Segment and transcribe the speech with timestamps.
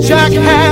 [0.00, 0.67] Jack had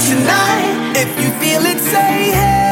[0.00, 0.96] tonight.
[0.96, 2.63] If you feel it, say hell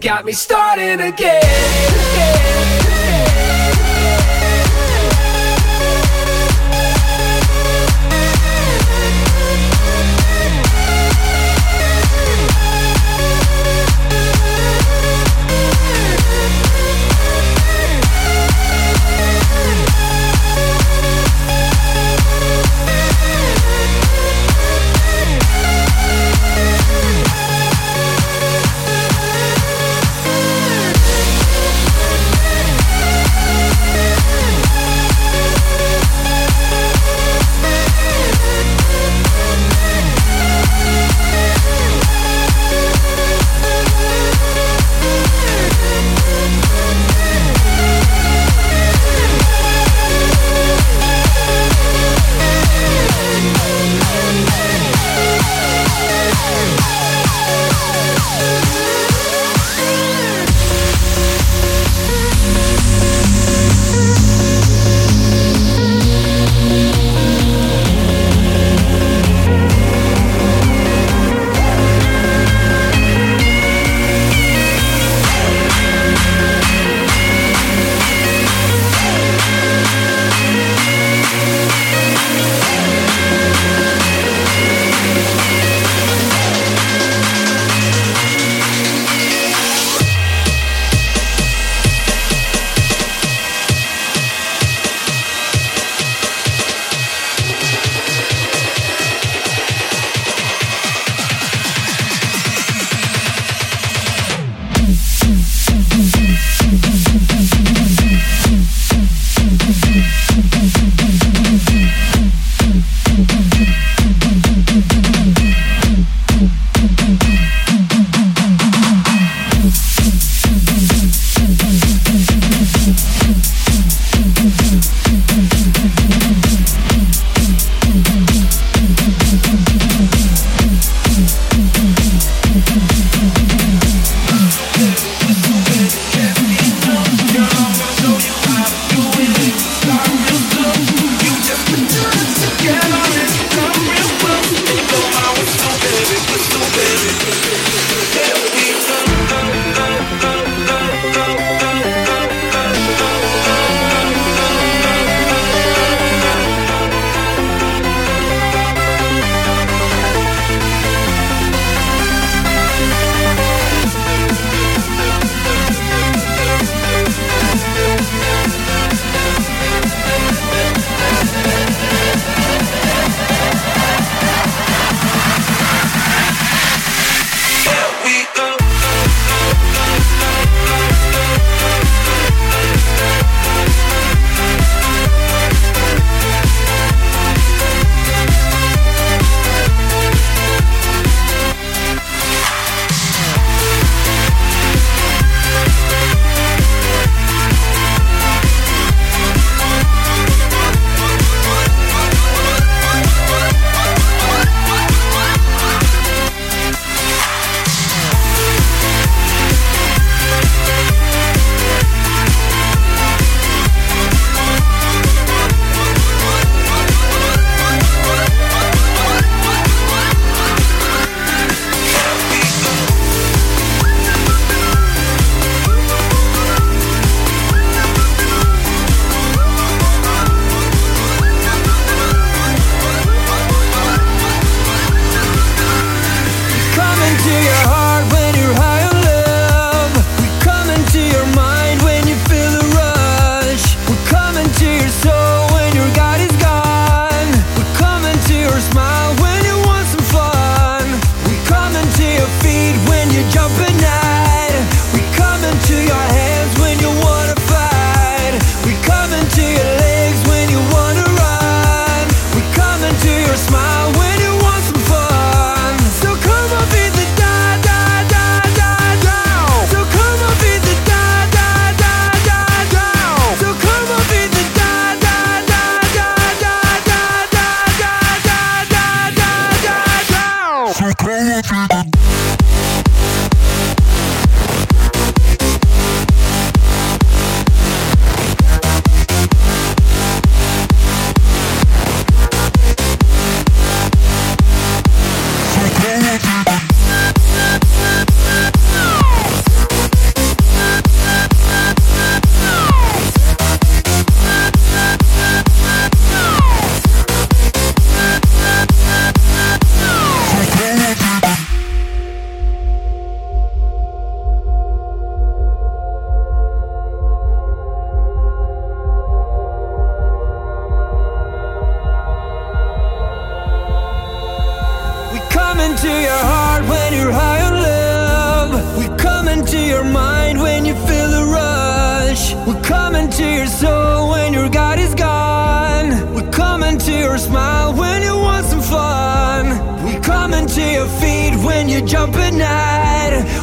[0.00, 1.42] got me starting again.
[1.42, 2.87] again, again.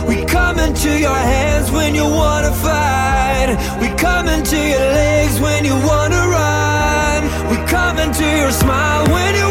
[0.08, 3.50] We come into your hands when you wanna fight.
[3.82, 7.22] We come into your legs when you wanna run.
[7.50, 9.45] We come into your smile when you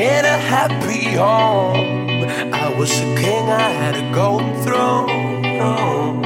[0.00, 2.24] in a happy home.
[2.54, 6.22] I was a king, I had a golden throne.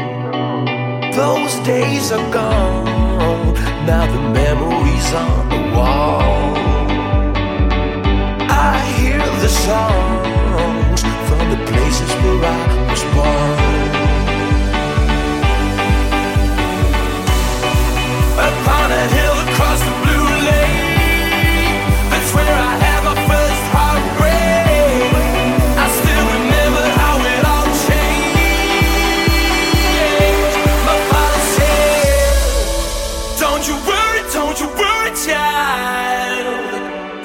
[1.11, 6.55] Those days are gone, now the memories on the wall.
[8.49, 13.59] I hear the songs from the places where I was born.
[18.49, 22.84] Upon a hill across the blue lake, that's where I.